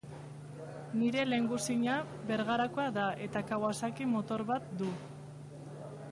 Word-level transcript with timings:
Nire 1.01 1.25
lehengusina 1.31 1.97
Bergarakoa 2.31 2.85
da 2.95 3.03
eta 3.25 3.43
Kawasaki 3.51 4.07
motor 4.15 4.43
bat 4.53 4.73
du. 4.81 4.89